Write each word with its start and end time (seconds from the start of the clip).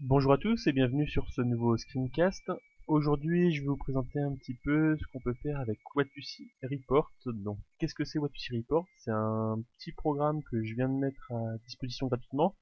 Bonjour 0.00 0.34
à 0.34 0.36
tous 0.36 0.66
et 0.66 0.72
bienvenue 0.72 1.08
sur 1.08 1.26
ce 1.30 1.40
nouveau 1.40 1.78
screencast. 1.78 2.52
Aujourd'hui, 2.86 3.54
je 3.54 3.62
vais 3.62 3.68
vous 3.68 3.78
présenter 3.78 4.20
un 4.20 4.34
petit 4.34 4.52
peu 4.52 4.94
ce 4.98 5.06
qu'on 5.06 5.20
peut 5.20 5.32
faire 5.42 5.58
avec 5.58 5.78
Watusi 5.94 6.52
Report. 6.62 7.10
Donc, 7.24 7.56
qu'est-ce 7.78 7.94
que 7.94 8.04
c'est 8.04 8.18
Watusi 8.18 8.58
Report? 8.58 8.86
C'est 8.98 9.10
un 9.10 9.58
petit 9.78 9.92
programme 9.92 10.42
que 10.50 10.62
je 10.62 10.74
viens 10.74 10.90
de 10.90 10.98
mettre 10.98 11.32
à 11.32 11.56
disposition 11.64 12.08
gratuitement 12.08 12.54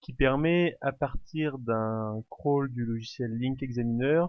qui 0.00 0.12
permet, 0.12 0.76
à 0.80 0.90
partir 0.90 1.56
d'un 1.58 2.20
crawl 2.28 2.68
du 2.72 2.84
logiciel 2.84 3.30
Link 3.38 3.62
Examiner, 3.62 4.24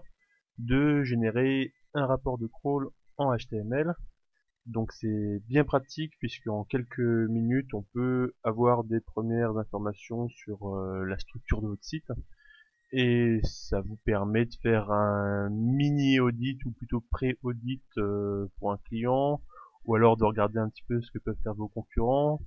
de 0.58 1.02
générer 1.02 1.74
un 1.92 2.06
rapport 2.06 2.38
de 2.38 2.46
crawl 2.46 2.88
en 3.16 3.36
HTML. 3.36 3.96
Donc 4.66 4.92
c'est 4.92 5.42
bien 5.48 5.64
pratique 5.64 6.12
puisque 6.20 6.46
en 6.46 6.62
quelques 6.62 7.00
minutes 7.00 7.74
on 7.74 7.82
peut 7.82 8.32
avoir 8.44 8.84
des 8.84 9.00
premières 9.00 9.58
informations 9.58 10.28
sur 10.28 10.68
euh, 10.68 11.04
la 11.04 11.18
structure 11.18 11.60
de 11.60 11.66
votre 11.66 11.84
site 11.84 12.10
et 12.96 13.40
ça 13.42 13.80
vous 13.80 13.96
permet 14.04 14.44
de 14.44 14.54
faire 14.62 14.92
un 14.92 15.50
mini 15.50 16.20
audit 16.20 16.64
ou 16.64 16.70
plutôt 16.70 17.00
pré-audit 17.10 17.82
euh, 17.98 18.46
pour 18.58 18.70
un 18.70 18.78
client 18.86 19.42
ou 19.84 19.96
alors 19.96 20.16
de 20.16 20.22
regarder 20.22 20.60
un 20.60 20.68
petit 20.68 20.84
peu 20.86 21.00
ce 21.02 21.10
que 21.10 21.18
peuvent 21.18 21.36
faire 21.42 21.54
vos 21.54 21.66
concurrents 21.66 22.40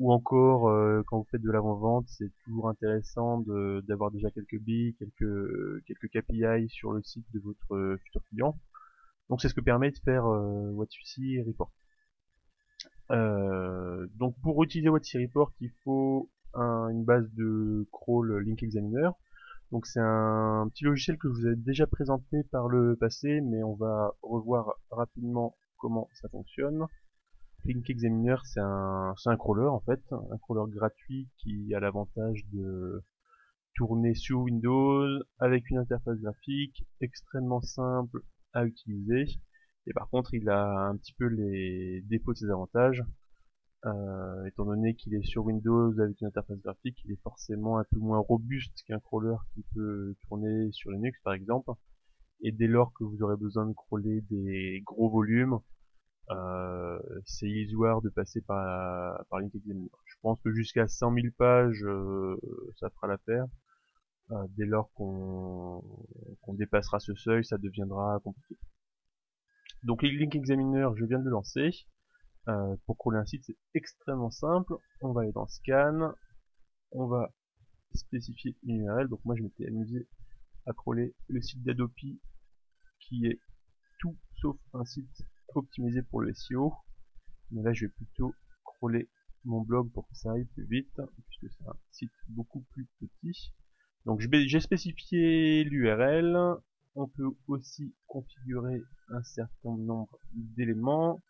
ou 0.00 0.12
encore 0.12 0.68
euh, 0.68 1.04
quand 1.06 1.18
vous 1.18 1.26
faites 1.30 1.40
de 1.40 1.52
l'avant-vente 1.52 2.06
c'est 2.08 2.32
toujours 2.44 2.68
intéressant 2.68 3.44
d'avoir 3.86 4.10
déjà 4.10 4.28
quelques 4.32 4.58
billes, 4.58 4.96
quelques, 4.98 5.84
quelques 5.84 6.08
KPI 6.08 6.68
sur 6.68 6.92
le 6.92 7.02
site 7.04 7.26
de 7.32 7.38
votre 7.38 7.96
futur 8.02 8.24
client. 8.28 8.58
Donc 9.28 9.40
c'est 9.40 9.48
ce 9.48 9.54
que 9.54 9.60
permet 9.60 9.92
de 9.92 9.98
faire 9.98 10.26
euh, 10.26 10.74
Report. 11.46 11.70
Euh, 13.12 14.08
donc 14.16 14.34
pour 14.42 14.64
utiliser 14.64 14.88
Whatsusi 14.88 15.26
Report 15.26 15.52
il 15.60 15.70
faut 15.84 16.28
une 16.54 17.04
base 17.04 17.30
de 17.34 17.86
crawl 17.92 18.40
Link 18.40 18.64
Examiner 18.64 19.10
donc 19.72 19.86
c'est 19.86 20.00
un 20.00 20.68
petit 20.68 20.84
logiciel 20.84 21.16
que 21.16 21.28
je 21.28 21.32
vous 21.32 21.46
ai 21.48 21.56
déjà 21.56 21.86
présenté 21.86 22.44
par 22.52 22.68
le 22.68 22.94
passé, 22.94 23.40
mais 23.40 23.62
on 23.62 23.74
va 23.74 24.12
revoir 24.22 24.74
rapidement 24.90 25.56
comment 25.78 26.10
ça 26.12 26.28
fonctionne. 26.28 26.86
Link 27.64 27.88
Examiner, 27.88 28.36
c'est 28.44 28.60
un, 28.60 29.14
un 29.24 29.36
crawler 29.36 29.66
en 29.66 29.80
fait, 29.80 30.00
un 30.12 30.36
crawler 30.42 30.70
gratuit 30.70 31.30
qui 31.38 31.74
a 31.74 31.80
l'avantage 31.80 32.44
de 32.52 33.02
tourner 33.74 34.14
sur 34.14 34.40
Windows 34.40 35.08
avec 35.38 35.70
une 35.70 35.78
interface 35.78 36.18
graphique 36.18 36.84
extrêmement 37.00 37.62
simple 37.62 38.20
à 38.52 38.66
utiliser. 38.66 39.24
Et 39.86 39.94
par 39.94 40.10
contre, 40.10 40.34
il 40.34 40.50
a 40.50 40.88
un 40.88 40.96
petit 40.96 41.14
peu 41.14 41.26
les 41.26 42.02
défauts 42.02 42.34
de 42.34 42.38
ses 42.38 42.50
avantages. 42.50 43.02
Euh, 43.84 44.44
étant 44.46 44.64
donné 44.64 44.94
qu'il 44.94 45.12
est 45.14 45.24
sur 45.24 45.44
Windows 45.44 45.98
avec 45.98 46.20
une 46.20 46.28
interface 46.28 46.60
graphique, 46.60 47.02
il 47.04 47.12
est 47.12 47.22
forcément 47.22 47.78
un 47.78 47.84
peu 47.84 47.98
moins 47.98 48.18
robuste 48.18 48.82
qu'un 48.86 49.00
crawler 49.00 49.34
qui 49.54 49.64
peut 49.74 50.14
tourner 50.28 50.70
sur 50.72 50.92
Linux 50.92 51.18
par 51.24 51.32
exemple. 51.32 51.72
Et 52.42 52.52
dès 52.52 52.68
lors 52.68 52.92
que 52.94 53.04
vous 53.04 53.22
aurez 53.22 53.36
besoin 53.36 53.66
de 53.66 53.72
crawler 53.72 54.20
des 54.30 54.82
gros 54.84 55.10
volumes, 55.10 55.58
euh, 56.30 56.98
c'est 57.24 57.48
illusoire 57.48 58.02
de 58.02 58.08
passer 58.08 58.40
par, 58.42 59.24
par 59.28 59.40
LinkExaminer. 59.40 59.90
Je 60.06 60.14
pense 60.22 60.40
que 60.42 60.52
jusqu'à 60.52 60.86
100 60.86 61.14
000 61.14 61.26
pages, 61.36 61.82
euh, 61.84 62.36
ça 62.78 62.88
fera 62.90 63.08
l'affaire. 63.08 63.46
dès 64.56 64.64
lors 64.64 64.92
qu'on 64.94 65.82
dépassera 66.54 67.00
ce 67.00 67.14
seuil, 67.14 67.44
ça 67.44 67.58
deviendra 67.58 68.20
compliqué. 68.22 68.56
Donc 69.82 70.02
Link 70.02 70.34
Examiner, 70.36 70.88
je 70.96 71.04
viens 71.04 71.18
de 71.18 71.24
le 71.24 71.30
lancer. 71.30 71.86
Euh, 72.48 72.76
pour 72.86 72.98
crawler 72.98 73.18
un 73.18 73.24
site, 73.24 73.44
c'est 73.44 73.56
extrêmement 73.74 74.30
simple. 74.30 74.74
On 75.00 75.12
va 75.12 75.22
aller 75.22 75.32
dans 75.32 75.46
Scan, 75.46 76.12
on 76.90 77.06
va 77.06 77.32
spécifier 77.94 78.56
une 78.64 78.82
URL. 78.82 79.08
Donc 79.08 79.24
moi, 79.24 79.36
je 79.36 79.42
m'étais 79.42 79.66
amusé 79.66 80.08
à 80.66 80.72
crawler 80.72 81.14
le 81.28 81.40
site 81.40 81.62
d'Adopi, 81.62 82.20
qui 83.00 83.26
est 83.26 83.40
tout 84.00 84.16
sauf 84.40 84.56
un 84.74 84.84
site 84.84 85.22
optimisé 85.54 86.02
pour 86.02 86.20
le 86.20 86.32
SEO. 86.34 86.72
Mais 87.50 87.62
là, 87.62 87.72
je 87.72 87.86
vais 87.86 87.92
plutôt 87.92 88.34
crawler 88.64 89.08
mon 89.44 89.60
blog 89.60 89.90
pour 89.92 90.08
que 90.08 90.14
ça 90.14 90.32
aille 90.32 90.44
plus 90.46 90.66
vite, 90.66 91.00
puisque 91.28 91.54
c'est 91.54 91.68
un 91.68 91.76
site 91.90 92.12
beaucoup 92.28 92.60
plus 92.72 92.88
petit. 93.00 93.52
Donc 94.04 94.20
j'ai 94.20 94.60
spécifié 94.60 95.64
l'URL. 95.64 96.56
On 96.94 97.08
peut 97.08 97.30
aussi 97.46 97.94
configurer 98.06 98.82
un 99.08 99.22
certain 99.22 99.76
nombre 99.76 100.18
d'éléments. 100.34 101.22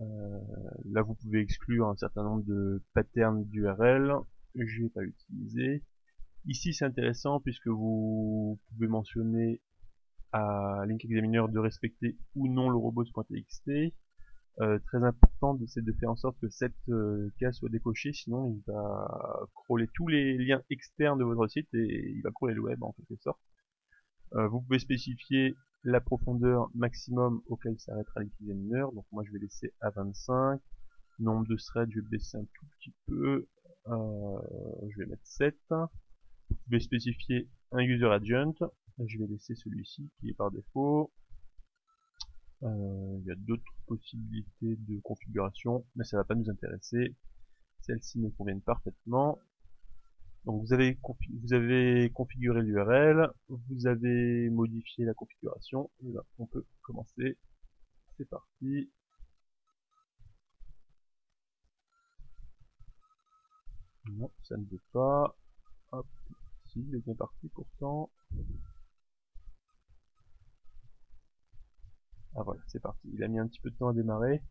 Euh, 0.00 0.40
là, 0.84 1.02
vous 1.02 1.14
pouvez 1.14 1.40
exclure 1.40 1.88
un 1.88 1.96
certain 1.96 2.22
nombre 2.22 2.44
de 2.44 2.82
patterns 2.94 3.44
d'URL. 3.44 4.14
Je 4.54 4.82
vais 4.82 4.88
pas 4.90 5.02
l'utiliser. 5.02 5.84
Ici, 6.46 6.72
c'est 6.72 6.84
intéressant 6.84 7.40
puisque 7.40 7.68
vous 7.68 8.58
pouvez 8.70 8.86
mentionner 8.86 9.60
à 10.32 10.84
Link 10.86 11.04
Examiner 11.04 11.44
de 11.50 11.58
respecter 11.58 12.16
ou 12.34 12.48
non 12.48 12.68
le 12.68 12.76
robots.txt. 12.76 13.70
Euh, 14.60 14.78
très 14.86 15.04
important, 15.04 15.58
c'est 15.68 15.84
de 15.84 15.92
faire 15.92 16.10
en 16.10 16.16
sorte 16.16 16.36
que 16.40 16.48
cette 16.48 16.74
euh, 16.88 17.32
case 17.38 17.56
soit 17.56 17.68
décochée, 17.68 18.12
sinon 18.12 18.50
il 18.50 18.62
va 18.66 19.46
crawler 19.54 19.86
tous 19.94 20.08
les 20.08 20.36
liens 20.36 20.60
externes 20.68 21.18
de 21.18 21.24
votre 21.24 21.46
site 21.46 21.72
et 21.74 22.10
il 22.10 22.22
va 22.22 22.32
crawler 22.32 22.54
le 22.54 22.62
web 22.62 22.82
en 22.82 22.92
quelque 22.92 23.14
sorte. 23.22 23.38
Euh, 24.34 24.48
vous 24.48 24.60
pouvez 24.62 24.80
spécifier 24.80 25.54
la 25.88 26.00
profondeur 26.00 26.70
maximum 26.74 27.42
auquel 27.46 27.78
s'arrêtera 27.78 28.20
l'examiner. 28.20 28.84
Donc 28.94 29.06
moi 29.10 29.24
je 29.24 29.32
vais 29.32 29.38
laisser 29.38 29.72
à 29.80 29.90
25. 29.90 30.60
Nombre 31.18 31.46
de 31.46 31.56
threads, 31.56 31.90
je 31.90 32.00
vais 32.00 32.08
baisser 32.08 32.36
un 32.36 32.44
tout 32.44 32.66
petit 32.78 32.94
peu. 33.06 33.46
Euh, 33.86 34.38
je 34.90 34.98
vais 34.98 35.06
mettre 35.06 35.26
7. 35.26 35.56
Vous 35.70 36.56
pouvez 36.64 36.80
spécifier 36.80 37.48
un 37.72 37.80
user 37.80 38.06
agent. 38.06 38.54
Je 38.98 39.18
vais 39.18 39.26
laisser 39.26 39.54
celui-ci 39.54 40.10
qui 40.20 40.30
est 40.30 40.34
par 40.34 40.50
défaut. 40.50 41.10
Euh, 42.64 43.18
il 43.20 43.26
y 43.26 43.30
a 43.30 43.36
d'autres 43.36 43.62
possibilités 43.86 44.76
de 44.76 45.00
configuration, 45.00 45.86
mais 45.96 46.04
ça 46.04 46.18
va 46.18 46.24
pas 46.24 46.34
nous 46.34 46.50
intéresser. 46.50 47.14
Celles-ci 47.80 48.18
me 48.18 48.28
conviennent 48.30 48.60
parfaitement. 48.60 49.38
Donc 50.48 50.62
vous 50.62 50.72
avez, 50.72 50.98
vous 51.42 51.52
avez 51.52 52.10
configuré 52.14 52.62
l'URL, 52.62 53.30
vous 53.50 53.86
avez 53.86 54.48
modifié 54.48 55.04
la 55.04 55.12
configuration, 55.12 55.90
et 56.02 56.10
là 56.10 56.22
on 56.38 56.46
peut 56.46 56.64
commencer. 56.80 57.36
C'est 58.16 58.26
parti. 58.30 58.90
Non, 64.06 64.30
ça 64.42 64.56
ne 64.56 64.64
veut 64.64 64.80
pas. 64.92 65.36
Hop, 65.92 66.06
si, 66.72 66.80
il 66.80 66.94
est 66.94 67.04
bien 67.04 67.14
parti 67.14 67.50
pourtant. 67.50 68.10
Ah 72.36 72.42
voilà, 72.42 72.62
c'est 72.68 72.80
parti. 72.80 73.10
Il 73.12 73.22
a 73.22 73.28
mis 73.28 73.38
un 73.38 73.46
petit 73.48 73.60
peu 73.60 73.68
de 73.68 73.76
temps 73.76 73.88
à 73.88 73.92
démarrer. 73.92 74.42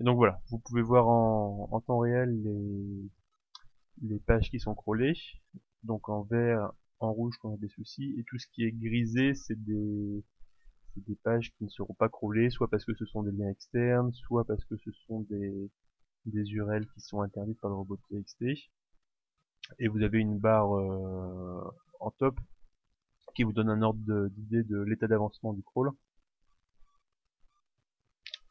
Et 0.00 0.04
donc 0.04 0.16
voilà, 0.16 0.40
vous 0.48 0.58
pouvez 0.60 0.80
voir 0.80 1.08
en, 1.08 1.68
en 1.70 1.80
temps 1.82 1.98
réel 1.98 2.42
les, 2.42 3.10
les 4.02 4.18
pages 4.18 4.50
qui 4.50 4.60
sont 4.60 4.74
crawlées. 4.74 5.18
Donc 5.82 6.08
en 6.08 6.22
vert, 6.22 6.72
en 7.00 7.12
rouge 7.12 7.36
quand 7.40 7.50
on 7.50 7.54
a 7.54 7.58
des 7.58 7.68
soucis. 7.68 8.14
Et 8.18 8.24
tout 8.24 8.38
ce 8.38 8.46
qui 8.52 8.64
est 8.64 8.72
grisé, 8.72 9.34
c'est 9.34 9.62
des, 9.62 10.24
pages 11.22 11.52
qui 11.56 11.64
ne 11.64 11.68
seront 11.68 11.94
pas 11.94 12.08
crawlées, 12.08 12.50
soit 12.50 12.68
parce 12.68 12.84
que 12.84 12.94
ce 12.94 13.04
sont 13.06 13.22
des 13.22 13.32
liens 13.32 13.50
externes, 13.50 14.12
soit 14.12 14.44
parce 14.44 14.64
que 14.64 14.76
ce 14.76 14.90
sont 15.06 15.20
des, 15.22 15.70
des 16.26 16.50
URL 16.52 16.86
qui 16.94 17.00
sont 17.00 17.22
interdites 17.22 17.60
par 17.60 17.70
le 17.70 17.76
robot 17.76 17.98
TXT. 18.10 18.44
Et 19.78 19.88
vous 19.88 20.02
avez 20.02 20.18
une 20.18 20.38
barre 20.38 20.76
euh, 20.76 21.62
en 22.00 22.10
top 22.10 22.38
qui 23.34 23.44
vous 23.44 23.52
donne 23.52 23.70
un 23.70 23.82
ordre 23.82 24.28
d'idée 24.28 24.64
de 24.64 24.80
l'état 24.80 25.06
d'avancement 25.06 25.52
du 25.52 25.62
crawl. 25.62 25.90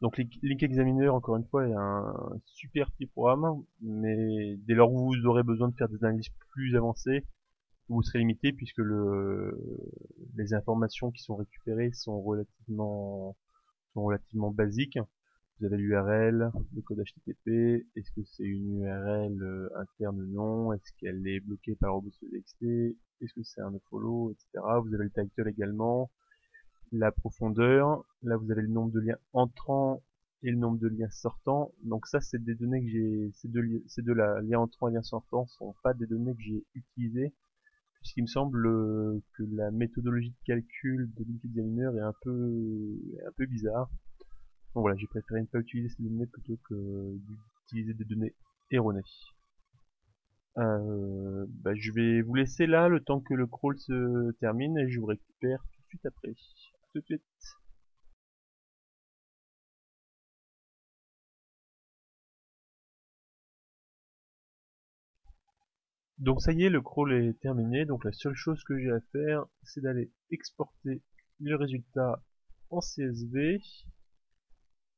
Donc 0.02 0.18
Link 0.18 0.64
Examiner, 0.64 1.10
encore 1.10 1.36
une 1.36 1.46
fois, 1.46 1.68
est 1.68 1.74
un 1.74 2.14
super 2.46 2.90
petit 2.92 3.06
programme, 3.06 3.63
mais 3.81 4.56
dès 4.66 4.74
lors 4.74 4.94
où 4.94 5.07
vous 5.07 5.25
aurez 5.25 5.44
besoin 5.44 5.68
de 5.68 5.75
faire 5.75 5.90
des 5.90 6.04
analyses 6.06 6.30
plus 6.51 6.78
avancées, 6.78 7.25
vous 7.90 8.01
serez 8.04 8.19
limité 8.19 8.54
puisque 8.54 8.78
le, 8.78 9.57
les 10.36 10.54
informations 10.54 11.12
qui 11.12 11.22
sont 11.22 11.36
récupérées 11.36 11.92
sont 11.92 12.22
relativement, 12.22 13.36
sont 13.94 14.04
relativement 14.04 14.51
basiques. 14.51 15.00
Vous 15.60 15.66
avez 15.66 15.75
l'URL, 15.75 16.51
le 16.74 16.81
code 16.81 17.04
HTTP, 17.04 17.86
est-ce 17.98 18.12
que 18.13 18.24
c'est 18.24 18.46
une 18.46 18.81
URL 18.81 19.44
euh, 19.44 19.69
interne 19.75 20.22
ou 20.22 20.25
non, 20.28 20.72
est-ce 20.72 20.94
qu'elle 20.98 21.28
est 21.28 21.42
bloquée 21.42 21.75
par 21.75 21.96
robots.txt, 21.96 22.62
est-ce 22.62 23.34
que 23.34 23.44
c'est 23.44 23.60
un 23.60 23.74
follow, 23.90 24.31
etc. 24.31 24.63
Vous 24.81 24.94
avez 24.94 25.04
le 25.04 25.10
title 25.10 25.50
également, 25.50 26.10
la 26.91 27.12
profondeur. 27.12 28.03
Là, 28.24 28.38
vous 28.38 28.51
avez 28.51 28.62
le 28.62 28.69
nombre 28.69 28.91
de 28.91 29.00
liens 29.00 29.18
entrants 29.33 30.01
et 30.44 30.51
le 30.51 30.57
nombre 30.57 30.80
de 30.80 30.88
liens 30.88 31.09
sortants. 31.09 31.71
Donc 31.83 32.07
ça, 32.07 32.21
c'est 32.21 32.44
des 32.44 32.56
données 32.56 32.81
que 32.83 32.89
j'ai, 32.89 33.31
ces 33.33 33.47
deux, 33.47 33.83
ces 33.88 34.01
deux 34.01 34.13
là, 34.13 34.41
liens 34.41 34.59
entrants 34.59 34.89
et 34.89 34.94
liens 34.94 35.01
sortants, 35.01 35.45
sont 35.47 35.75
pas 35.83 35.94
des 35.94 36.07
données 36.07 36.36
que 36.36 36.41
j'ai 36.41 36.63
utilisées, 36.75 37.33
puisqu'il 38.01 38.24
me 38.24 38.27
semble 38.27 38.65
euh, 38.68 39.21
que 39.38 39.44
la 39.51 39.71
méthodologie 39.71 40.31
de 40.31 40.45
calcul 40.45 41.12
de 41.15 41.25
Examiner 41.45 41.91
est 41.97 42.01
un 42.01 42.13
peu, 42.21 42.97
est 43.18 43.25
un 43.25 43.31
peu 43.36 43.45
bizarre. 43.45 43.89
Donc 44.74 44.83
voilà, 44.83 44.95
j'ai 44.97 45.07
préféré 45.07 45.41
ne 45.41 45.47
pas 45.47 45.59
utiliser 45.59 45.89
ces 45.89 46.03
données 46.03 46.27
plutôt 46.27 46.57
que 46.69 47.18
d'utiliser 47.65 47.94
des 47.94 48.06
données 48.06 48.36
erronées. 48.71 49.01
Euh, 50.57 51.45
bah, 51.63 51.71
je 51.75 51.91
vais 51.91 52.21
vous 52.21 52.36
laisser 52.36 52.68
là 52.68 52.88
le 52.88 53.00
temps 53.00 53.19
que 53.19 53.33
le 53.33 53.47
crawl 53.47 53.77
se 53.80 54.31
termine 54.39 54.77
et 54.77 54.89
je 54.89 55.00
vous 55.00 55.06
récupère 55.06 55.63
tout 55.71 55.81
de 55.81 55.88
suite 55.88 56.06
après. 56.06 56.36
Donc 66.19 66.41
ça 66.41 66.51
y 66.51 66.63
est, 66.63 66.69
le 66.69 66.81
crawl 66.81 67.13
est 67.13 67.39
terminé. 67.39 67.86
Donc 67.86 68.03
la 68.03 68.12
seule 68.12 68.36
chose 68.36 68.63
que 68.63 68.77
j'ai 68.77 68.91
à 68.91 69.00
faire, 69.12 69.45
c'est 69.63 69.81
d'aller 69.81 70.12
exporter 70.31 71.01
le 71.39 71.56
résultat 71.56 72.21
en 72.69 72.80
CSV 72.81 73.62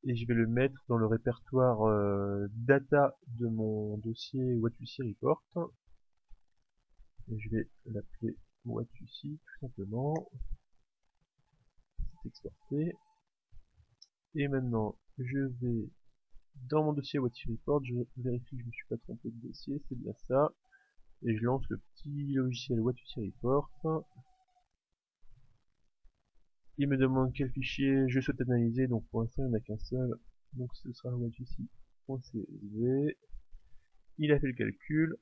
et 0.03 0.15
je 0.15 0.27
vais 0.27 0.33
le 0.33 0.47
mettre 0.47 0.83
dans 0.87 0.97
le 0.97 1.05
répertoire 1.05 1.83
euh, 1.83 2.47
data 2.53 3.15
de 3.39 3.47
mon 3.47 3.97
dossier 3.97 4.55
Watusi 4.55 5.03
Report. 5.03 5.43
Et 7.29 7.39
je 7.39 7.49
vais 7.49 7.69
l'appeler 7.85 8.35
Watusi 8.65 9.39
tout 9.45 9.59
simplement. 9.67 10.27
Exporté. 12.25 12.95
Et 14.35 14.47
maintenant, 14.47 14.95
je 15.17 15.39
vais 15.39 15.89
dans 16.69 16.83
mon 16.83 16.93
dossier 16.93 17.19
Watusi 17.19 17.51
Report, 17.51 17.83
je 17.83 17.95
vérifie 18.17 18.57
que 18.57 18.57
je 18.57 18.63
ne 18.63 18.67
me 18.67 18.71
suis 18.71 18.87
pas 18.89 18.97
trompé 18.97 19.29
de 19.29 19.47
dossier, 19.47 19.81
c'est 19.87 19.97
bien 19.97 20.13
ça. 20.27 20.53
Et 21.23 21.35
je 21.35 21.43
lance 21.43 21.63
le 21.69 21.77
petit 21.77 22.33
logiciel 22.33 22.79
Watusi 22.79 23.19
Report. 23.19 23.69
Il 26.77 26.87
me 26.87 26.97
demande 26.97 27.33
quel 27.33 27.51
fichier 27.51 28.07
je 28.09 28.19
souhaite 28.19 28.41
analyser, 28.41 28.87
donc 28.87 29.05
pour 29.09 29.21
l'instant 29.21 29.43
il 29.43 29.49
n'y 29.49 29.53
en 29.53 29.57
a 29.57 29.59
qu'un 29.59 29.77
seul, 29.77 30.15
donc 30.53 30.75
ce 30.75 30.91
sera 30.93 31.15
watusi.cv. 31.15 31.67
Il 34.17 34.31
a 34.31 34.39
fait 34.39 34.47
le 34.47 34.53
calcul, 34.53 35.15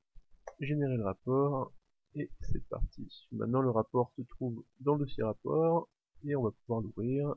généré 0.59 0.97
le 0.97 1.03
rapport, 1.03 1.73
et 2.15 2.29
c'est 2.41 2.67
parti. 2.69 3.27
Maintenant 3.31 3.61
le 3.61 3.71
rapport 3.71 4.11
se 4.15 4.21
trouve 4.21 4.63
dans 4.79 4.95
le 4.95 5.05
dossier 5.05 5.23
rapport, 5.23 5.89
et 6.25 6.35
on 6.35 6.43
va 6.43 6.51
pouvoir 6.51 6.81
l'ouvrir. 6.81 7.33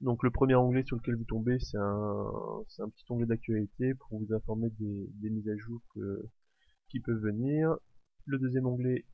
Donc 0.00 0.22
le 0.22 0.30
premier 0.30 0.54
onglet 0.54 0.82
sur 0.84 0.96
lequel 0.96 1.16
vous 1.16 1.24
tombez, 1.24 1.58
c'est 1.60 1.76
un, 1.76 2.62
un, 2.78 2.88
petit 2.88 3.04
onglet 3.10 3.26
d'actualité 3.26 3.94
pour 3.94 4.18
vous 4.18 4.34
informer 4.34 4.70
des, 4.78 5.30
mises 5.30 5.48
à 5.48 5.56
jour 5.56 5.80
qui 6.88 7.00
peuvent 7.00 7.20
venir. 7.20 7.76
Le 8.26 8.38
deuxième 8.38 8.66
onglet, 8.66 9.04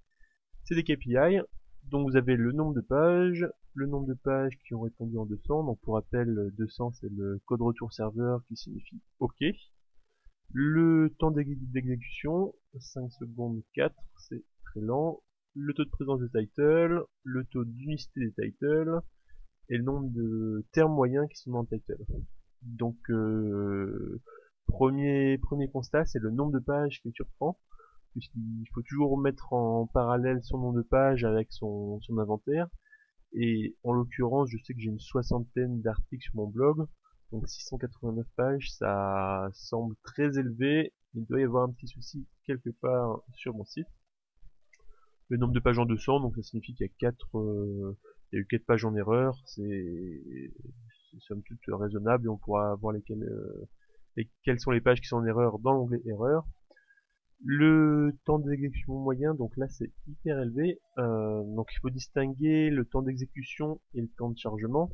c'est 0.65 0.75
des 0.75 0.85
KPI. 0.85 1.41
Donc 1.85 2.09
vous 2.09 2.17
avez 2.17 2.37
le 2.37 2.53
nombre 2.53 2.75
de 2.75 2.81
pages, 2.81 3.47
le 3.75 3.87
nombre 3.87 4.07
de 4.07 4.15
pages 4.15 4.57
qui 4.67 4.75
ont 4.75 4.81
répondu 4.81 5.19
en 5.19 5.27
200. 5.27 5.65
Donc 5.65 5.81
pour 5.81 5.95
rappel, 5.95 6.53
200 6.57 6.93
c'est 6.93 7.11
le 7.11 7.41
code 7.47 7.63
retour 7.63 7.93
serveur 7.93 8.43
qui 8.49 8.57
signifie 8.57 9.01
OK. 9.19 9.45
Le 10.53 11.15
temps 11.19 11.33
d'exécution, 11.33 12.55
5 12.79 13.11
secondes 13.13 13.63
4, 13.75 13.95
c'est 14.17 14.45
très 14.65 14.81
lent. 14.81 15.21
Le 15.57 15.73
taux 15.73 15.85
de 15.85 15.91
présence 15.91 16.21
de 16.21 16.29
title, 16.29 17.03
le 17.25 17.45
taux 17.47 17.65
d'unicité 17.65 18.21
des 18.21 18.33
titles, 18.33 19.01
et 19.69 19.79
le 19.79 19.83
nombre 19.83 20.09
de 20.13 20.65
termes 20.73 20.95
moyens 20.95 21.27
qui 21.29 21.37
sont 21.37 21.51
dans 21.51 21.67
le 21.69 21.79
title. 21.79 21.97
Donc 22.63 22.97
euh, 23.11 24.21
premier, 24.67 25.39
premier 25.39 25.69
constat, 25.69 26.05
c'est 26.05 26.21
le 26.21 26.31
nombre 26.31 26.53
de 26.53 26.59
pages 26.59 27.01
qu'il 27.01 27.13
surprend 27.13 27.59
puisqu'il 28.17 28.65
faut 28.73 28.83
toujours 28.83 29.19
mettre 29.19 29.53
en 29.53 29.87
parallèle 29.87 30.43
son 30.43 30.59
nom 30.59 30.73
de 30.73 30.81
page 30.81 31.25
avec 31.25 31.53
son, 31.53 32.01
inventaire. 32.17 32.67
Et 33.35 33.77
en 33.85 33.93
l'occurrence, 33.93 34.49
je 34.51 34.57
sais 34.65 34.73
que 34.73 34.81
j'ai 34.81 34.89
une 34.89 34.99
soixantaine 34.99 35.83
d'articles 35.83 36.25
sur 36.25 36.37
mon 36.37 36.47
blog, 36.47 36.87
donc 37.31 37.47
689 37.47 38.27
pages, 38.35 38.71
ça 38.73 39.49
semble 39.53 39.95
très 40.03 40.39
élevé. 40.39 40.95
Il 41.15 41.27
doit 41.27 41.41
y 41.41 41.45
avoir 41.45 41.65
un 41.65 41.73
petit 41.73 41.89
souci 41.89 42.27
quelque 42.47 42.71
part 42.81 43.21
sur 43.35 43.55
mon 43.55 43.65
site. 43.67 43.89
Le 45.29 45.37
nombre 45.39 45.53
de 45.53 45.61
pages 45.61 45.79
en 45.79 45.87
200, 45.87 46.21
donc 46.21 46.37
ça 46.37 46.43
signifie 46.43 46.75
qu'il 46.75 46.87
y 46.87 46.89
a 46.89 46.93
4, 46.99 47.39
euh, 47.39 47.97
il 48.31 48.37
y 48.37 48.39
a 48.39 48.43
eu 48.43 48.47
4 48.47 48.65
pages 48.65 48.85
en 48.85 48.95
erreur, 48.95 49.43
c'est 49.47 50.53
somme 51.21 51.43
toute 51.43 51.59
raisonnable 51.69 52.27
et 52.27 52.29
on 52.29 52.37
pourra 52.37 52.75
voir 52.77 52.93
lesquelles, 52.93 53.25
euh, 53.25 54.25
quelles 54.45 54.61
sont 54.61 54.71
les 54.71 54.81
pages 54.81 55.01
qui 55.01 55.09
sont 55.09 55.17
en 55.17 55.25
erreur 55.25 55.59
dans 55.59 55.73
l'onglet 55.73 56.01
erreur. 56.07 56.47
Le 57.45 58.17
temps 58.25 58.39
d'exécution 58.39 58.95
moyen, 58.95 59.35
donc 59.35 59.57
là 59.57 59.69
c'est 59.69 59.93
hyper 60.07 60.41
élevé. 60.41 60.81
Euh, 60.99 61.43
donc 61.55 61.69
il 61.75 61.79
faut 61.81 61.91
distinguer 61.91 62.71
le 62.71 62.85
temps 62.85 63.03
d'exécution 63.03 63.81
et 63.95 64.01
le 64.01 64.09
temps 64.09 64.31
de 64.31 64.39
chargement. 64.39 64.91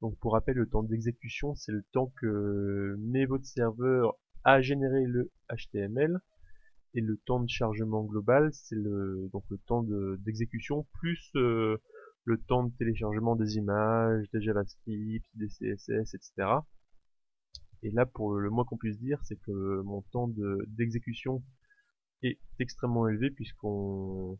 Donc 0.00 0.16
pour 0.18 0.32
rappel, 0.32 0.56
le 0.56 0.68
temps 0.68 0.82
d'exécution, 0.82 1.54
c'est 1.54 1.72
le 1.72 1.84
temps 1.92 2.12
que 2.20 2.96
met 2.98 3.26
votre 3.26 3.44
serveur 3.44 4.14
à 4.44 4.60
générer 4.60 5.04
le 5.04 5.30
HTML. 5.50 6.20
Et 6.94 7.00
le 7.00 7.16
temps 7.18 7.40
de 7.40 7.48
chargement 7.48 8.04
global, 8.04 8.50
c'est 8.52 8.74
le 8.74 9.28
donc 9.32 9.44
le 9.48 9.58
temps 9.58 9.84
d'exécution 10.18 10.86
plus 10.94 11.30
euh, 11.36 11.76
le 12.24 12.38
temps 12.38 12.64
de 12.64 12.72
téléchargement 12.76 13.36
des 13.36 13.56
images, 13.56 14.28
des 14.32 14.40
JavaScript, 14.40 15.26
des 15.34 15.48
CSS, 15.48 16.14
etc. 16.14 16.32
Et 17.82 17.90
là, 17.90 18.06
pour 18.06 18.34
le 18.34 18.50
moins 18.50 18.64
qu'on 18.64 18.76
puisse 18.76 18.98
dire, 18.98 19.20
c'est 19.24 19.38
que 19.40 19.80
mon 19.82 20.02
temps 20.12 20.30
d'exécution 20.66 21.42
est 22.22 22.38
extrêmement 22.58 23.08
élevé 23.08 23.30
puisqu'on 23.30 24.38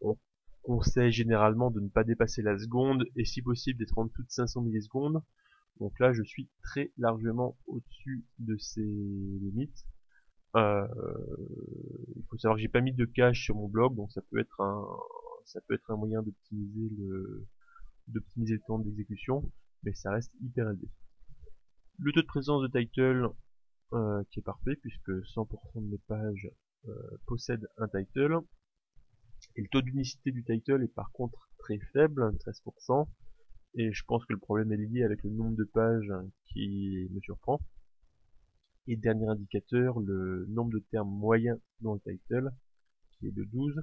on 0.00 0.16
conseille 0.62 1.12
généralement 1.12 1.70
de 1.70 1.80
ne 1.80 1.88
pas 1.88 2.04
dépasser 2.04 2.42
la 2.42 2.58
seconde 2.58 3.04
et 3.16 3.24
si 3.24 3.42
possible 3.42 3.78
d'être 3.78 3.98
en 3.98 4.06
dessous 4.06 4.22
de 4.22 4.30
500 4.30 4.62
millisecondes. 4.62 5.22
Donc 5.80 5.98
là 6.00 6.12
je 6.12 6.22
suis 6.22 6.48
très 6.62 6.92
largement 6.98 7.56
au-dessus 7.66 8.24
de 8.38 8.56
ces 8.56 8.82
limites. 8.82 9.86
Euh, 10.56 10.86
il 12.16 12.24
faut 12.28 12.38
savoir 12.38 12.56
que 12.56 12.62
j'ai 12.62 12.68
pas 12.68 12.80
mis 12.80 12.94
de 12.94 13.04
cache 13.04 13.44
sur 13.44 13.54
mon 13.54 13.68
blog, 13.68 13.94
donc 13.94 14.10
ça 14.12 14.22
peut 14.30 14.38
être 14.38 14.60
un 14.60 14.86
ça 15.44 15.60
peut 15.66 15.74
être 15.74 15.90
un 15.90 15.96
moyen 15.96 16.22
d'optimiser 16.22 16.90
le 16.98 17.46
d'optimiser 18.08 18.54
le 18.54 18.60
temps 18.66 18.78
d'exécution, 18.78 19.50
mais 19.82 19.92
ça 19.94 20.10
reste 20.10 20.32
hyper 20.40 20.68
élevé. 20.70 20.88
Le 21.98 22.12
taux 22.12 22.22
de 22.22 22.26
présence 22.26 22.62
de 22.62 22.68
title 22.68 23.28
euh, 23.92 24.22
qui 24.30 24.40
est 24.40 24.42
parfait 24.42 24.76
puisque 24.76 25.10
100% 25.10 25.82
de 25.82 25.90
mes 25.90 25.98
pages 26.06 26.50
euh, 26.88 26.92
possède 27.26 27.66
un 27.78 27.88
title. 27.88 28.38
Et 29.56 29.62
le 29.62 29.68
taux 29.68 29.82
d'unicité 29.82 30.30
du 30.30 30.44
title 30.44 30.82
est 30.82 30.94
par 30.94 31.10
contre 31.12 31.50
très 31.58 31.78
faible, 31.92 32.22
13%. 32.38 33.08
Et 33.74 33.92
je 33.92 34.04
pense 34.04 34.24
que 34.24 34.32
le 34.32 34.38
problème 34.38 34.72
est 34.72 34.76
lié 34.76 35.04
avec 35.04 35.22
le 35.22 35.30
nombre 35.30 35.56
de 35.56 35.64
pages 35.64 36.12
qui 36.46 37.08
me 37.10 37.20
surprend. 37.20 37.60
Et 38.88 38.96
dernier 38.96 39.28
indicateur, 39.28 40.00
le 40.00 40.46
nombre 40.48 40.72
de 40.72 40.82
termes 40.90 41.10
moyens 41.10 41.58
dans 41.80 41.94
le 41.94 42.00
title, 42.00 42.50
qui 43.12 43.28
est 43.28 43.32
de 43.32 43.44
12. 43.44 43.80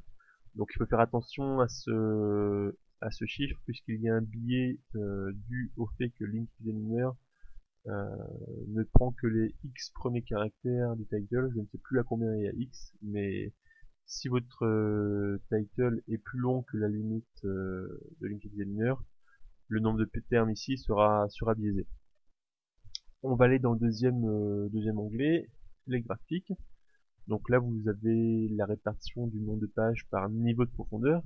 Donc 0.55 0.69
il 0.73 0.79
faut 0.79 0.85
faire 0.87 0.99
attention 0.99 1.59
à 1.59 1.67
ce, 1.67 2.75
à 3.01 3.11
ce 3.11 3.25
chiffre, 3.25 3.57
puisqu'il 3.65 4.01
y 4.01 4.09
a 4.09 4.15
un 4.15 4.21
biais 4.21 4.79
euh, 4.95 5.31
dû 5.47 5.71
au 5.77 5.87
fait 5.97 6.09
que 6.09 6.25
Link 6.25 6.49
Examiner 6.59 7.09
euh, 7.87 8.07
ne 8.69 8.83
prend 8.83 9.11
que 9.11 9.27
les 9.27 9.53
X 9.63 9.91
premiers 9.91 10.23
caractères 10.23 10.95
du 10.95 11.05
title, 11.05 11.51
je 11.53 11.59
ne 11.59 11.65
sais 11.71 11.77
plus 11.77 11.99
à 11.99 12.03
combien 12.03 12.33
il 12.35 12.43
y 12.43 12.47
a 12.47 12.53
X, 12.53 12.93
mais 13.03 13.53
si 14.07 14.27
votre 14.27 14.65
euh, 14.65 15.39
title 15.49 16.01
est 16.07 16.17
plus 16.17 16.39
long 16.39 16.63
que 16.63 16.77
la 16.77 16.87
limite 16.87 17.25
euh, 17.43 18.01
de 18.21 18.27
Link 18.27 18.43
Examiner, 18.45 18.93
le 19.67 19.79
nombre 19.79 19.99
de 19.99 20.09
termes 20.29 20.51
ici 20.51 20.77
sera, 20.77 21.27
sera 21.29 21.53
biaisé. 21.55 21.85
On 23.27 23.33
va 23.33 23.45
aller 23.45 23.57
dans 23.57 23.73
le 23.73 23.79
deuxième, 23.79 24.69
deuxième 24.69 24.99
onglet, 24.99 25.49
les 25.87 25.99
graphiques. 26.01 26.53
Donc 27.25 27.49
là 27.49 27.57
vous 27.57 27.89
avez 27.89 28.47
la 28.49 28.67
répartition 28.67 29.25
du 29.25 29.39
nombre 29.39 29.61
de 29.61 29.65
pages 29.65 30.05
par 30.11 30.29
niveau 30.29 30.63
de 30.63 30.69
profondeur. 30.69 31.23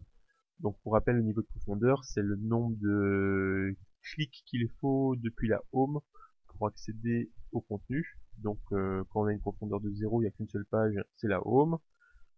Donc 0.61 0.79
pour 0.81 0.93
rappel 0.93 1.17
le 1.17 1.23
niveau 1.23 1.41
de 1.41 1.47
profondeur 1.47 2.05
c'est 2.05 2.21
le 2.21 2.37
nombre 2.37 2.77
de 2.79 3.75
clics 4.01 4.45
qu'il 4.45 4.69
faut 4.79 5.17
depuis 5.17 5.49
la 5.49 5.61
home 5.73 5.99
pour 6.47 6.67
accéder 6.67 7.29
au 7.51 7.59
contenu. 7.59 8.17
Donc 8.37 8.59
euh, 8.71 9.03
quand 9.09 9.23
on 9.23 9.25
a 9.25 9.33
une 9.33 9.41
profondeur 9.41 9.81
de 9.81 9.91
0, 9.91 10.21
il 10.21 10.23
n'y 10.23 10.29
a 10.29 10.31
qu'une 10.31 10.47
seule 10.47 10.65
page, 10.71 10.95
c'est 11.17 11.27
la 11.27 11.45
home. 11.45 11.79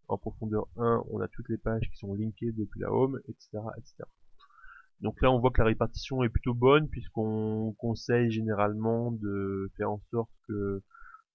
En 0.08 0.18
profondeur 0.18 0.68
1, 0.77 1.03
on 1.12 1.22
a 1.22 1.27
toutes 1.27 1.50
les 1.50 1.60
pages 1.60 1.88
qui 1.88 1.98
sont 1.98 2.15
linkées 2.15 2.51
depuis 2.51 2.80
la 2.80 2.91
home, 2.91 3.20
etc., 3.27 3.60
etc. 3.77 4.06
Donc 5.01 5.20
là, 5.22 5.31
on 5.31 5.39
voit 5.39 5.50
que 5.50 5.62
la 5.62 5.67
répartition 5.67 6.24
est 6.24 6.29
plutôt 6.29 6.53
bonne 6.53 6.88
puisqu'on 6.88 7.74
conseille 7.79 8.31
généralement 8.31 9.12
de 9.12 9.72
faire 9.75 9.91
en 9.91 10.00
sorte 10.12 10.31
que 10.48 10.84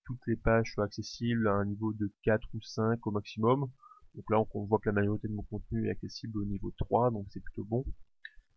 toutes 0.05 0.21
les 0.29 0.37
pages 0.37 0.73
soient 0.73 0.85
accessibles 0.85 1.49
à 1.49 1.55
un 1.55 1.65
niveau 1.65 1.93
de 1.93 2.13
4 2.23 2.47
ou 2.55 2.63
5 2.63 3.05
au 3.07 3.11
maximum. 3.11 3.69
Donc 4.15 4.31
là, 4.31 4.41
on 4.55 4.65
voit 4.65 4.79
que 4.79 4.89
la 4.89 4.93
majorité 4.95 5.27
de 5.27 5.35
mon 5.35 5.43
contenu 5.43 5.89
est 5.89 5.91
accessible 5.91 6.39
au 6.39 6.45
niveau 6.45 6.73
3, 6.79 7.11
donc 7.11 7.27
c'est 7.31 7.43
plutôt 7.43 7.65
bon. 7.65 7.85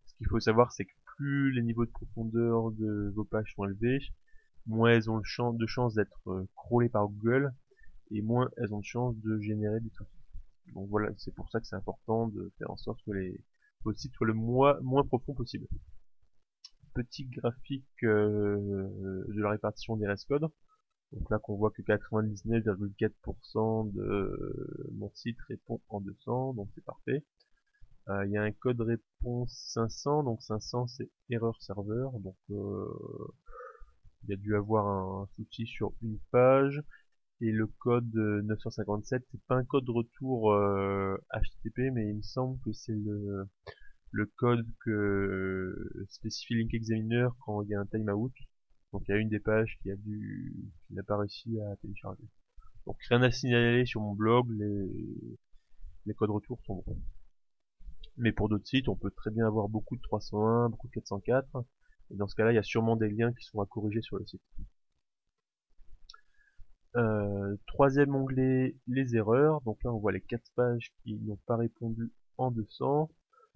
Ce 0.06 0.14
qu'il 0.14 0.28
faut 0.28 0.38
savoir, 0.38 0.72
c'est 0.72 0.84
que 0.84 0.92
plus 1.16 1.52
les 1.52 1.62
niveaux 1.62 1.84
de 1.84 1.90
profondeur 1.90 2.70
de 2.70 3.12
vos 3.14 3.24
pages 3.24 3.52
sont 3.56 3.64
élevés, 3.64 3.98
moins 4.66 4.92
elles 4.92 5.10
ont 5.10 5.16
le 5.16 5.58
de 5.58 5.66
chance 5.66 5.94
d'être 5.94 6.28
euh, 6.28 6.46
crawlées 6.54 6.88
par 6.88 7.08
Google 7.08 7.52
et 8.12 8.22
moins 8.22 8.48
elles 8.56 8.72
ont 8.72 8.78
de 8.78 8.84
chance 8.84 9.16
de 9.18 9.40
générer 9.40 9.80
du 9.80 9.90
trafic. 9.90 10.14
Donc 10.72 10.88
voilà, 10.88 11.10
c'est 11.18 11.34
pour 11.34 11.50
ça 11.50 11.60
que 11.60 11.66
c'est 11.66 11.76
important 11.76 12.28
de 12.28 12.52
faire 12.58 12.70
en 12.70 12.76
sorte 12.76 13.00
que 13.04 13.10
les, 13.10 13.40
vos 13.84 13.94
sites 13.94 14.14
soient 14.14 14.26
le 14.26 14.34
moins, 14.34 14.78
moins 14.80 15.04
profond 15.04 15.34
possible. 15.34 15.66
Petit 16.94 17.26
graphique 17.26 17.84
euh, 18.02 19.24
de 19.28 19.40
la 19.40 19.50
répartition 19.50 19.96
des 19.96 20.06
rest 20.06 20.26
codes. 20.26 20.48
Donc 21.12 21.30
là 21.30 21.38
qu'on 21.38 21.56
voit 21.56 21.70
que 21.70 21.82
99,4% 21.82 23.92
de 23.92 24.90
mon 24.92 25.10
site 25.14 25.38
répond 25.48 25.80
en 25.88 26.00
200, 26.00 26.54
donc 26.54 26.68
c'est 26.74 26.84
parfait. 26.84 27.24
Euh, 28.08 28.26
il 28.26 28.32
y 28.32 28.36
a 28.36 28.42
un 28.42 28.52
code 28.52 28.80
réponse 28.80 29.52
500, 29.74 30.24
donc 30.24 30.42
500 30.42 30.86
c'est 30.86 31.10
erreur 31.28 31.60
serveur, 31.60 32.12
donc 32.20 32.36
euh, 32.50 32.86
il 34.24 34.30
y 34.30 34.32
a 34.32 34.36
dû 34.36 34.56
avoir 34.56 34.86
un 34.86 35.28
souci 35.36 35.66
sur 35.66 35.92
une 36.02 36.18
page. 36.30 36.82
Et 37.42 37.52
le 37.52 37.66
code 37.66 38.14
957, 38.14 39.24
c'est 39.30 39.42
pas 39.44 39.56
un 39.56 39.64
code 39.64 39.88
retour 39.88 40.54
HTTP, 41.32 41.90
mais 41.92 42.10
il 42.10 42.16
me 42.16 42.22
semble 42.22 42.60
que 42.62 42.72
c'est 42.72 42.94
le, 42.94 43.48
le 44.10 44.26
code 44.36 44.66
que 44.84 45.74
spécifie 46.08 46.54
Link 46.54 46.74
Examiner 46.74 47.28
quand 47.44 47.62
il 47.62 47.70
y 47.70 47.74
a 47.74 47.80
un 47.80 47.86
timeout. 47.86 48.32
Donc 48.92 49.04
il 49.06 49.12
y 49.12 49.14
a 49.14 49.18
une 49.18 49.28
des 49.28 49.40
pages 49.40 49.78
qui 49.82 49.90
a 49.90 49.96
dû, 49.96 50.54
qui 50.86 50.94
n'a 50.94 51.02
pas 51.02 51.16
réussi 51.16 51.58
à 51.60 51.76
télécharger. 51.76 52.24
Donc 52.86 52.96
rien 53.08 53.22
à 53.22 53.30
signaler 53.30 53.86
sur 53.86 54.00
mon 54.00 54.14
blog, 54.14 54.50
les, 54.50 55.38
les 56.06 56.14
codes 56.14 56.30
retour 56.30 56.60
sont 56.66 56.82
bons. 56.86 57.00
Mais 58.16 58.32
pour 58.32 58.48
d'autres 58.48 58.66
sites, 58.66 58.88
on 58.88 58.96
peut 58.96 59.12
très 59.12 59.30
bien 59.30 59.46
avoir 59.46 59.68
beaucoup 59.68 59.96
de 59.96 60.02
301, 60.02 60.68
beaucoup 60.68 60.88
de 60.88 60.92
404. 60.92 61.64
Et 62.10 62.16
dans 62.16 62.26
ce 62.26 62.34
cas-là, 62.34 62.52
il 62.52 62.56
y 62.56 62.58
a 62.58 62.62
sûrement 62.62 62.96
des 62.96 63.08
liens 63.08 63.32
qui 63.32 63.44
sont 63.44 63.60
à 63.60 63.66
corriger 63.66 64.02
sur 64.02 64.18
le 64.18 64.26
site. 64.26 64.42
Euh, 66.96 67.56
troisième 67.66 68.14
onglet, 68.14 68.74
les 68.86 69.16
erreurs. 69.16 69.60
Donc 69.62 69.78
là, 69.84 69.92
on 69.92 69.98
voit 69.98 70.12
les 70.12 70.20
quatre 70.20 70.50
pages 70.56 70.92
qui 71.02 71.14
n'ont 71.20 71.38
pas 71.46 71.56
répondu 71.56 72.12
en 72.36 72.50
200. 72.50 73.10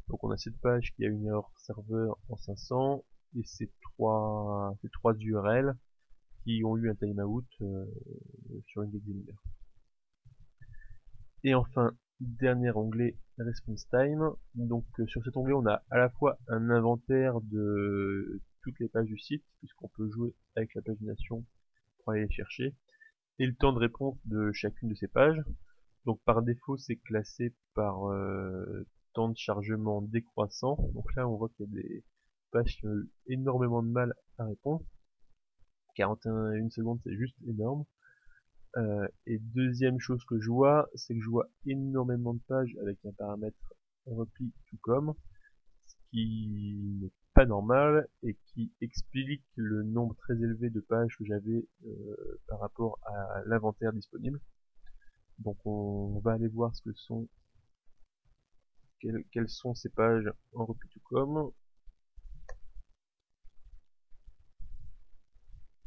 Donc 0.08 0.22
on 0.22 0.30
a 0.30 0.36
cette 0.36 0.58
page 0.60 0.92
qui 0.94 1.04
a 1.04 1.08
une 1.08 1.26
erreur 1.26 1.50
serveur 1.56 2.18
en 2.28 2.36
500 2.36 3.04
et 3.36 3.42
ces 3.44 3.72
trois, 3.82 4.76
ces 4.82 4.88
trois 4.90 5.14
URL 5.14 5.74
qui 6.44 6.62
ont 6.64 6.76
eu 6.76 6.90
un 6.90 6.94
timeout 6.94 7.44
euh, 7.62 7.86
sur 8.66 8.82
une 8.82 8.94
examiner. 8.94 9.32
Et 11.42 11.54
enfin, 11.54 11.92
dernier 12.20 12.70
onglet, 12.70 13.16
response 13.38 13.88
time. 13.88 14.30
Donc 14.54 14.84
euh, 15.00 15.06
sur 15.06 15.24
cet 15.24 15.36
onglet, 15.36 15.54
on 15.54 15.66
a 15.66 15.82
à 15.90 15.98
la 15.98 16.10
fois 16.10 16.38
un 16.48 16.70
inventaire 16.70 17.40
de 17.40 18.42
toutes 18.62 18.78
les 18.78 18.88
pages 18.88 19.06
du 19.06 19.18
site, 19.18 19.44
puisqu'on 19.58 19.88
peut 19.88 20.08
jouer 20.10 20.34
avec 20.54 20.74
la 20.74 20.82
pagination 20.82 21.44
pour 21.98 22.12
aller 22.12 22.22
les 22.22 22.32
chercher, 22.32 22.74
et 23.38 23.46
le 23.46 23.54
temps 23.54 23.72
de 23.72 23.78
réponse 23.78 24.16
de 24.26 24.52
chacune 24.52 24.88
de 24.88 24.94
ces 24.94 25.08
pages. 25.08 25.40
Donc 26.04 26.20
par 26.24 26.42
défaut, 26.42 26.76
c'est 26.76 26.96
classé 26.96 27.54
par 27.74 28.10
euh, 28.10 28.86
temps 29.14 29.28
de 29.28 29.36
chargement 29.36 30.02
décroissant. 30.02 30.76
Donc 30.94 31.14
là, 31.16 31.28
on 31.28 31.36
voit 31.36 31.48
qu'il 31.50 31.66
y 31.66 31.68
a 31.68 31.82
des 31.82 32.04
pages 32.50 32.76
qui 32.76 32.86
ont 32.86 32.94
eu 32.94 33.10
énormément 33.26 33.82
de 33.82 33.88
mal 33.88 34.14
à 34.38 34.44
répondre. 34.44 34.84
41 35.96 36.70
secondes, 36.70 37.00
c'est 37.04 37.16
juste 37.16 37.36
énorme. 37.46 37.84
Euh, 38.76 39.06
et 39.26 39.38
deuxième 39.38 40.00
chose 40.00 40.24
que 40.24 40.40
je 40.40 40.50
vois, 40.50 40.88
c'est 40.94 41.14
que 41.14 41.20
je 41.20 41.30
vois 41.30 41.48
énormément 41.64 42.34
de 42.34 42.40
pages 42.48 42.76
avec 42.82 42.98
un 43.04 43.12
paramètre 43.12 43.56
repli 44.06 44.52
tout 44.68 44.76
comme, 44.82 45.14
ce 45.86 45.94
qui 46.10 47.10
pas 47.34 47.46
normal 47.46 48.08
et 48.22 48.36
qui 48.46 48.72
explique 48.80 49.44
le 49.56 49.82
nombre 49.82 50.14
très 50.16 50.34
élevé 50.34 50.70
de 50.70 50.80
pages 50.80 51.16
que 51.18 51.24
j'avais 51.24 51.66
euh, 51.84 52.40
par 52.46 52.60
rapport 52.60 52.98
à 53.04 53.42
l'inventaire 53.46 53.92
disponible. 53.92 54.40
Donc 55.40 55.58
on, 55.66 56.20
va 56.20 56.32
aller 56.32 56.46
voir 56.46 56.74
ce 56.74 56.82
que 56.82 56.92
sont 56.94 57.28
quelles, 59.00 59.48
sont 59.48 59.74
ces 59.74 59.90
pages 59.90 60.30
en 60.54 60.66
comme. 61.02 61.50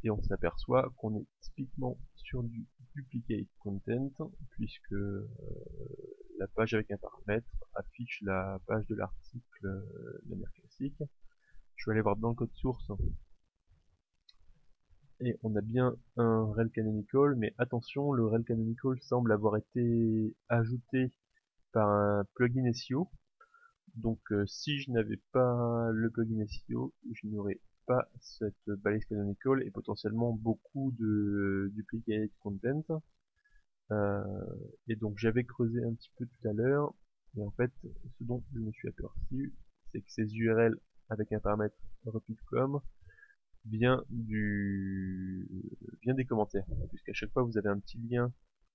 Et 0.04 0.10
on 0.10 0.22
s'aperçoit 0.22 0.92
qu'on 0.96 1.16
est 1.18 1.26
typiquement 1.40 1.98
sur 2.14 2.44
du 2.44 2.66
duplicate 2.94 3.48
content 3.58 4.30
puisque 4.50 4.92
euh, 4.92 5.28
la 6.38 6.46
page 6.46 6.74
avec 6.74 6.90
un 6.92 6.98
paramètre 6.98 7.48
affiche 7.74 8.20
la 8.22 8.60
page 8.66 8.86
de 8.86 8.94
l'article 8.94 9.66
euh, 9.66 10.20
de 10.24 10.30
manière 10.30 10.52
classique. 10.52 11.02
Je 11.78 11.86
vais 11.86 11.92
aller 11.92 12.02
voir 12.02 12.16
dans 12.16 12.28
le 12.28 12.34
code 12.34 12.52
source. 12.54 12.92
Et 15.20 15.36
on 15.42 15.56
a 15.56 15.60
bien 15.60 15.96
un 16.16 16.52
rel 16.52 16.70
canonical 16.70 17.34
mais 17.34 17.52
attention 17.58 18.12
le 18.12 18.26
rel 18.26 18.44
canonical 18.44 19.00
semble 19.00 19.32
avoir 19.32 19.56
été 19.56 20.36
ajouté 20.48 21.12
par 21.72 21.88
un 21.88 22.24
plugin 22.34 22.72
SEO 22.72 23.10
donc 23.96 24.20
euh, 24.30 24.46
si 24.46 24.78
je 24.80 24.92
n'avais 24.92 25.18
pas 25.32 25.90
le 25.92 26.08
plugin 26.10 26.46
SEO 26.46 26.94
je 27.12 27.26
n'aurais 27.26 27.58
pas 27.88 28.06
cette 28.20 28.70
balise 28.82 29.04
canonical 29.06 29.62
et 29.64 29.70
potentiellement 29.70 30.32
beaucoup 30.32 30.94
de 30.98 31.72
duplicate 31.74 32.30
content. 32.38 33.02
Euh, 33.90 34.22
et 34.88 34.96
donc 34.96 35.16
j'avais 35.16 35.44
creusé 35.44 35.82
un 35.82 35.94
petit 35.94 36.10
peu 36.16 36.26
tout 36.26 36.48
à 36.48 36.52
l'heure, 36.52 36.94
et 37.36 37.42
en 37.42 37.50
fait 37.52 37.72
ce 37.82 38.24
dont 38.24 38.44
je 38.52 38.60
me 38.60 38.70
suis 38.72 38.88
aperçu, 38.88 39.54
c'est 39.90 40.02
que 40.02 40.10
ces 40.10 40.34
URL 40.34 40.78
avec 41.08 41.32
un 41.32 41.40
paramètre 41.40 41.76
repeat.com 42.06 42.80
vient 43.64 44.02
du 44.08 45.48
vient 46.02 46.14
des 46.14 46.24
commentaires, 46.24 46.64
puisqu'à 46.88 47.12
chaque 47.12 47.32
fois 47.32 47.42
vous 47.42 47.58
avez 47.58 47.68
un 47.68 47.78
petit 47.78 47.98
lien 47.98 48.32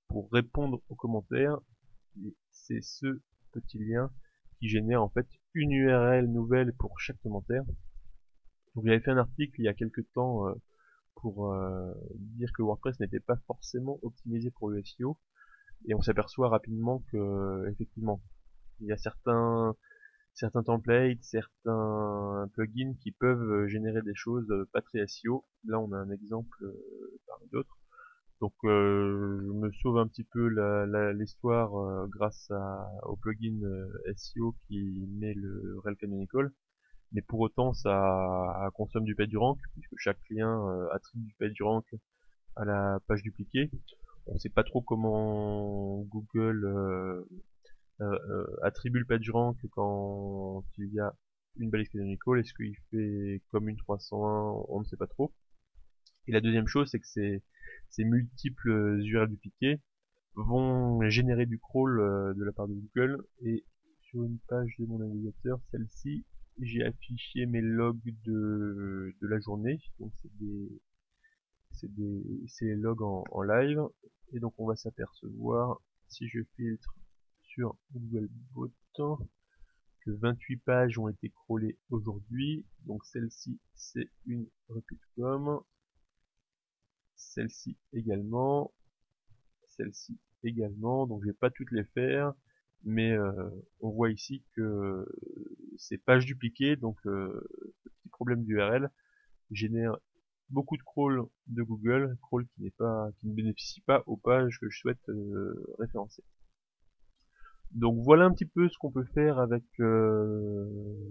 pour 0.07 0.31
répondre 0.31 0.81
aux 0.89 0.95
commentaires, 0.95 1.59
et 2.23 2.35
c'est 2.51 2.81
ce 2.81 3.21
petit 3.51 3.79
lien 3.79 4.11
qui 4.59 4.69
génère 4.69 5.01
en 5.01 5.09
fait 5.09 5.27
une 5.53 5.71
URL 5.71 6.27
nouvelle 6.27 6.73
pour 6.73 6.99
chaque 6.99 7.19
commentaire, 7.21 7.63
donc 8.75 8.85
j'avais 8.85 8.99
fait 8.99 9.11
un 9.11 9.17
article 9.17 9.59
il 9.59 9.65
y 9.65 9.69
a 9.69 9.73
quelques 9.73 10.05
temps 10.13 10.47
euh, 10.47 10.53
pour 11.15 11.51
euh, 11.51 11.93
dire 12.15 12.51
que 12.53 12.61
WordPress 12.61 12.99
n'était 12.99 13.19
pas 13.19 13.37
forcément 13.47 13.99
optimisé 14.01 14.51
pour 14.51 14.69
le 14.69 14.83
SEO 14.83 15.17
et 15.87 15.95
on 15.95 16.01
s'aperçoit 16.01 16.49
rapidement 16.49 17.03
que 17.11 17.69
effectivement 17.71 18.21
il 18.79 18.87
y 18.87 18.91
a 18.91 18.97
certains 18.97 19.75
certains 20.33 20.63
templates, 20.63 21.21
certains 21.21 22.49
plugins 22.53 22.95
qui 23.01 23.11
peuvent 23.11 23.67
générer 23.67 24.01
des 24.01 24.15
choses 24.15 24.47
pas 24.71 24.81
très 24.81 25.05
SEO. 25.07 25.45
Là 25.65 25.79
on 25.79 25.91
a 25.91 25.97
un 25.97 26.09
exemple 26.11 26.63
euh, 26.63 27.19
parmi 27.27 27.47
d'autres. 27.49 27.77
Donc 28.41 28.53
je 28.63 29.51
me 29.51 29.71
sauve 29.81 29.99
un 29.99 30.07
petit 30.07 30.25
peu 30.25 30.47
l'histoire 31.13 32.07
grâce 32.09 32.51
au 33.03 33.15
plugin 33.15 33.61
SEO 34.17 34.55
qui 34.67 35.07
met 35.17 35.33
le 35.33 35.79
rel 35.83 35.95
canonical 35.95 36.51
mais 37.13 37.21
pour 37.21 37.39
autant 37.39 37.73
ça 37.73 38.69
consomme 38.73 39.05
du 39.05 39.15
PageRank 39.15 39.59
puisque 39.73 39.93
chaque 39.97 40.19
lien 40.29 40.67
euh, 40.67 40.87
attribue 40.91 41.25
du 41.25 41.35
PageRank 41.35 41.85
à 42.55 42.65
la 42.65 42.99
page 43.07 43.21
dupliquée. 43.23 43.71
On 44.25 44.33
ne 44.33 44.39
sait 44.39 44.49
pas 44.49 44.63
trop 44.63 44.81
comment 44.81 45.99
Google 46.03 46.65
euh, 48.01 48.17
euh, 48.29 48.45
attribue 48.63 48.99
le 48.99 49.05
PageRank 49.05 49.57
quand 49.71 50.63
il 50.77 50.93
y 50.93 50.99
a 50.99 51.13
une 51.57 51.69
balise 51.69 51.89
canonical. 51.89 52.39
Est-ce 52.39 52.53
qu'il 52.53 52.75
fait 52.91 53.41
comme 53.49 53.69
une 53.69 53.77
301 53.77 54.65
On 54.69 54.79
ne 54.79 54.85
sait 54.85 54.97
pas 54.97 55.07
trop. 55.07 55.33
Et 56.27 56.31
la 56.31 56.41
deuxième 56.41 56.67
chose, 56.67 56.89
c'est 56.89 56.99
que 56.99 57.07
ces, 57.07 57.43
ces 57.89 58.03
multiples 58.03 59.01
URL 59.03 59.29
dupliqués 59.29 59.79
vont 60.35 61.01
générer 61.09 61.45
du 61.45 61.59
crawl 61.59 61.97
de 62.35 62.43
la 62.43 62.51
part 62.51 62.67
de 62.67 62.73
Google 62.73 63.23
et 63.41 63.63
sur 64.01 64.23
une 64.23 64.39
page 64.47 64.75
de 64.79 64.85
mon 64.85 64.99
navigateur, 64.99 65.59
celle-ci, 65.71 66.25
j'ai 66.59 66.83
affiché 66.83 67.45
mes 67.45 67.61
logs 67.61 68.13
de, 68.25 69.15
de 69.21 69.27
la 69.27 69.39
journée, 69.39 69.79
donc 69.99 70.11
c'est 70.21 70.35
des 70.37 70.81
c'est 71.71 71.93
des 71.93 72.21
les 72.61 72.75
logs 72.75 73.01
en, 73.01 73.41
live, 73.41 73.81
et 74.31 74.39
donc 74.39 74.53
on 74.59 74.67
va 74.67 74.75
s'apercevoir 74.75 75.81
si 76.07 76.27
je 76.27 76.41
filtre 76.55 76.95
sur 77.53 77.75
Googlebot 77.93 78.71
que 80.01 80.11
28 80.11 80.57
pages 80.57 80.97
ont 80.97 81.07
été 81.07 81.29
crawlées 81.29 81.77
aujourd'hui, 81.89 82.65
donc 82.85 83.05
celle-ci 83.05 83.59
c'est 83.75 84.09
une 84.25 84.47
repeat.com, 84.69 85.61
celle-ci 87.15 87.77
également, 87.93 88.73
celle-ci 89.67 90.17
également, 90.43 91.07
donc 91.07 91.21
je 91.23 91.27
vais 91.27 91.33
pas 91.33 91.49
toutes 91.49 91.71
les 91.71 91.85
faire, 91.85 92.33
mais 92.83 93.11
euh, 93.11 93.49
on 93.79 93.91
voit 93.91 94.11
ici 94.11 94.43
que 94.55 95.05
ces 95.77 95.97
pages 95.97 96.25
dupliquées, 96.25 96.75
donc 96.75 96.97
euh, 97.05 97.41
ce 97.83 97.89
petit 97.89 98.09
problème 98.09 98.43
d'URL, 98.43 98.89
génère 99.51 99.97
beaucoup 100.49 100.77
de 100.77 100.83
crawl 100.83 101.23
de 101.47 101.63
Google, 101.63 102.17
crawl 102.21 102.45
qui 102.47 102.61
n'est 102.61 102.71
pas, 102.71 103.09
qui 103.19 103.27
ne 103.27 103.33
bénéficie 103.33 103.81
pas 103.81 104.03
aux 104.05 104.17
pages 104.17 104.59
que 104.59 104.69
je 104.69 104.77
souhaite 104.77 105.09
euh, 105.09 105.65
référencer. 105.79 106.23
Donc 107.73 108.03
voilà 108.03 108.25
un 108.25 108.31
petit 108.31 108.45
peu 108.45 108.69
ce 108.69 108.77
qu'on 108.77 108.91
peut 108.91 109.05
faire 109.15 109.39
avec 109.39 109.63
euh, 109.79 110.67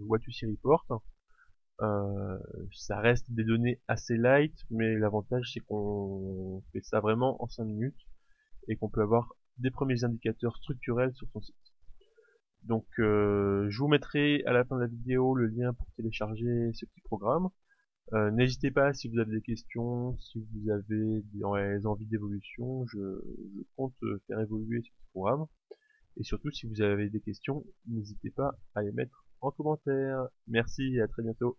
Watusi 0.06 0.46
Report. 0.46 1.02
Euh, 1.80 2.38
ça 2.72 3.00
reste 3.00 3.30
des 3.32 3.42
données 3.42 3.80
assez 3.88 4.16
light, 4.16 4.54
mais 4.70 4.94
l'avantage 4.94 5.50
c'est 5.52 5.60
qu'on 5.60 6.62
fait 6.72 6.82
ça 6.82 7.00
vraiment 7.00 7.42
en 7.42 7.48
5 7.48 7.64
minutes 7.64 8.06
et 8.68 8.76
qu'on 8.76 8.88
peut 8.88 9.02
avoir 9.02 9.34
des 9.58 9.72
premiers 9.72 10.04
indicateurs 10.04 10.56
structurels 10.56 11.12
sur 11.14 11.28
son 11.32 11.40
site. 11.40 11.56
Donc 12.62 12.86
euh, 13.00 13.66
je 13.68 13.78
vous 13.80 13.88
mettrai 13.88 14.44
à 14.46 14.52
la 14.52 14.64
fin 14.64 14.76
de 14.76 14.82
la 14.82 14.86
vidéo 14.86 15.34
le 15.34 15.48
lien 15.48 15.72
pour 15.72 15.86
télécharger 15.96 16.70
ce 16.74 16.86
petit 16.86 17.00
programme. 17.00 17.48
Euh, 18.12 18.30
N'hésitez 18.30 18.70
pas 18.70 18.92
si 18.92 19.08
vous 19.08 19.18
avez 19.18 19.32
des 19.32 19.42
questions, 19.42 20.16
si 20.18 20.38
vous 20.38 20.70
avez 20.70 21.22
des 21.32 21.86
envies 21.86 22.06
d'évolution, 22.06 22.86
je, 22.86 22.98
je, 22.98 23.62
compte 23.76 23.94
faire 24.28 24.38
évoluer 24.38 24.82
ce 24.82 24.90
programme. 25.12 25.46
Et 26.16 26.24
surtout, 26.24 26.50
si 26.50 26.66
vous 26.66 26.82
avez 26.82 27.08
des 27.08 27.20
questions, 27.20 27.64
n'hésitez 27.86 28.30
pas 28.30 28.54
à 28.74 28.82
les 28.82 28.92
mettre 28.92 29.24
en 29.40 29.50
commentaire. 29.50 30.26
Merci 30.46 30.94
et 30.96 31.00
à 31.00 31.08
très 31.08 31.22
bientôt. 31.22 31.58